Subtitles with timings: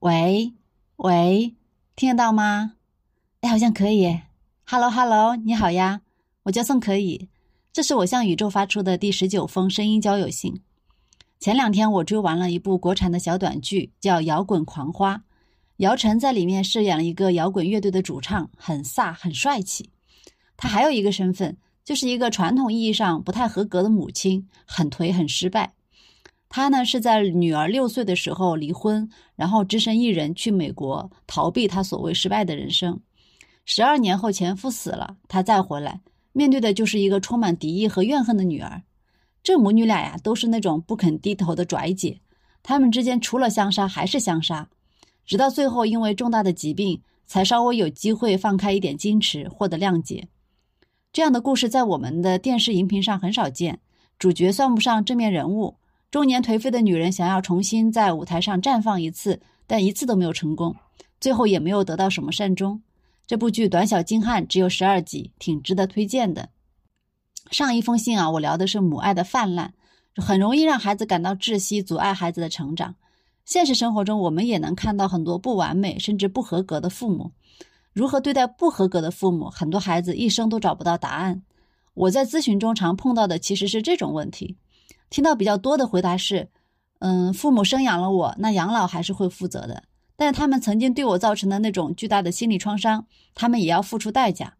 [0.00, 0.52] 喂
[0.96, 1.54] 喂，
[1.96, 2.74] 听得到吗？
[3.40, 4.20] 哎，好像可以。
[4.66, 6.02] Hello Hello，你好呀，
[6.42, 7.30] 我叫宋可以。
[7.72, 10.60] 这是我向宇宙发出的第十九封声音交友信。
[11.40, 15.16] 前两天我追完了一部国产的小短剧，叫《摇滚狂花》。
[15.78, 19.88] 姚晨在里面饰演了一个摇滚乐队的主唱，很飒，很帅气。
[20.58, 25.72] 他还有一个身份，就是一个传统意义上不太合格的母亲，很颓，很失败。
[26.48, 33.00] 他呢是在女儿六岁的时候离婚，然后只身一人去美国逃避他所谓失败的人生。
[33.64, 36.00] 十二年后前夫死了，他再回来，
[36.32, 38.82] 面对的就是一个充满敌意和怨恨的女儿。
[39.42, 42.20] 这母女俩呀，都是那种不肯低头的拽姐，
[42.62, 44.68] 他们之间除了相杀还是相杀，
[45.24, 50.28] 直到最后因为重大的疾病，才稍微有机会放开一点矜持，获得谅解。
[51.12, 53.80] 这样的故事在我们的电视荧屏上很少见，
[54.18, 55.76] 主角算不上正面人物。
[56.10, 60.74] 中年颓废的女人想要重新在舞台上绽放一次，但一次都没有成功，
[61.20, 62.80] 最后也没有得到什么善终。
[63.26, 66.50] 这部剧短小精悍，只有十二集，挺值得推荐的。
[67.50, 69.72] 上一封信啊，我聊的是母爱的泛滥，
[70.14, 72.94] 很容易让孩子感到窒息，阻碍孩子的成长。
[73.44, 77.32] 现实生活中，我们也能看到很多不完美甚至不合格的父母。
[77.92, 81.42] 如何对待不合格的父母，很多孩子一生都找不到答案。
[81.94, 84.56] 我在咨询中常碰到的其实是这种问题。
[85.10, 86.48] 听到比较多的回答是，
[86.98, 89.84] 嗯，父母生养了我，那养老还是会负责的。
[90.16, 94.54] 但是他们曾经对我造成的那种巨大的心理创伤，他们也要付出代价。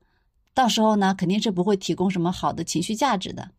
[0.52, 3.50] 到时候呢，肯定是不会提供什么好的情绪价值的。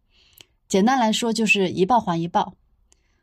[0.67, 2.53] 简单来说，就是一报还一报。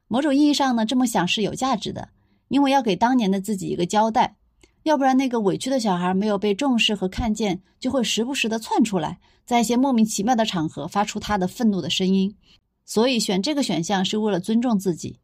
[0.08, 2.08] 某种意义上呢，这么想是有价值的，
[2.48, 4.36] 因为要给当年的自己一个交代。
[4.82, 12.34] 要不然，那个委屈的小孩没有被重视和看见，就会时不时的窜出来，在一些莫名其妙的场合发出他的愤怒的声音。
[12.84, 15.18] 所以选这个选项是为了尊重自己。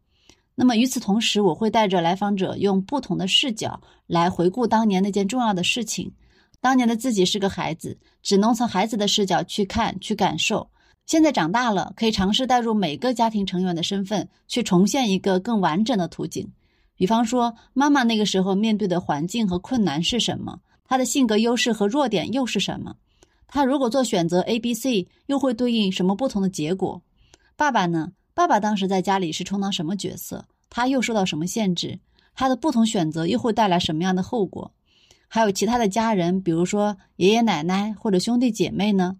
[0.54, 6.12] 那么与此同时，我会带着来访者用不同的视角来回顾当年那件重要的事情。
[6.60, 10.68] 当年的自己是个孩子，只能从孩子的视角去看、去感受。
[11.06, 16.46] 现在长大了，可以尝试带入每个家庭成员的身份，去重现一个更完整的图景。
[16.94, 20.60] 比方说，妈妈那个时候面对的环境和困难是什么？
[20.84, 22.94] 她的性格优势和弱点又是什么？
[23.48, 27.00] 她如果做选择 A、B、C，又会对应什么不同的结果？
[27.60, 28.10] 爸爸呢？
[28.32, 30.46] 爸爸当时在家里是充当什么角色？
[30.70, 32.00] 他又受到什么限制？
[32.34, 34.72] 他的不同选择又会带来什么样的后果？
[35.28, 39.18] 还有其他的家人，比如说爷爷奶奶或者兄弟姐妹呢？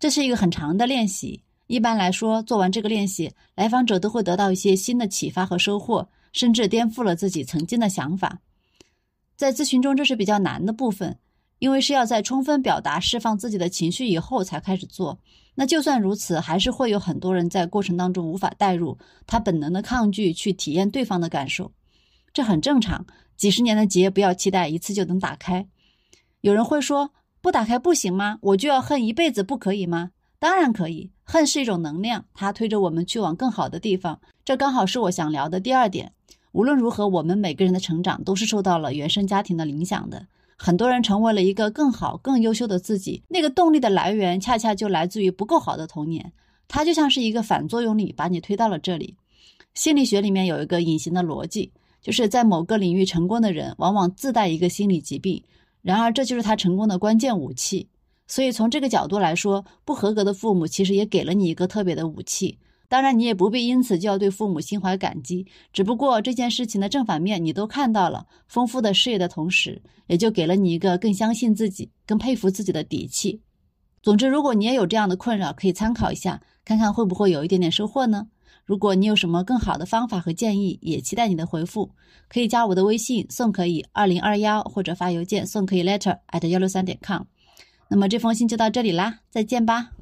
[0.00, 1.44] 这是一个很长的练习。
[1.68, 8.40] 一般来说，做完这个练习，来访者都会得到一些新的启发和收获，甚至颠覆了自己曾经的想法。
[9.36, 11.16] 在咨询中，这是比较难的部分。
[11.62, 15.16] 因为是要在充分表达、释放自己的情绪以后才开始做，
[15.54, 21.70] 那就算如此，还是会有很多人在过程当中无法代入，他本能的抗拒去体验对方的感受，
[22.32, 23.06] 这很正常。
[23.36, 25.68] 几十年的结，不要期待一次就能打开。
[26.40, 28.38] 有人会说，不打开不行吗？
[28.42, 30.10] 我就要恨一辈子，不可以吗？
[30.40, 34.20] 当然可以，恨是一种能量，它推着我们去往更好的地方。
[34.44, 36.10] 这刚好是我想聊的第二点。
[36.50, 40.26] 无论如何，我们每个人的成长都是受到了原生家庭的影响的。
[40.64, 46.32] 很多人成为了一个更好、更优秀的自己，那个动力的来源恰恰就来自于不够好的童年，
[46.68, 49.16] 它就像是一个反作用力，把你推到了这里。
[49.74, 55.42] 心理学里面有一个隐形的逻辑，就是在某个领域成功的人，往往自带一个心理疾病，
[55.82, 57.88] 然而这就是他成功的关键武器。
[58.28, 62.56] 所以从这个角度来说，不合格的父母其实也给了你一个特别的武器。
[62.92, 65.46] 当然，你也不必因此就要对父母心怀感激。
[65.72, 73.40] 只不过这件事情的正反面你都看到了，丰富的事业的同时，也就给了你一个更相信自己、更佩服自己的底气。
[74.02, 78.26] 总之，如果你也有这样的困扰，可以参考一下，看看会不会有一点点收获呢？
[78.66, 81.92] 如果你有什么更好的方法和建议，也期待你的回复。
[82.28, 87.22] 可以加我的微信送可以二零二幺，或者发邮件送可以 letter at 幺六三点 com。
[87.88, 89.92] 那么这封信就到这里啦，再见吧。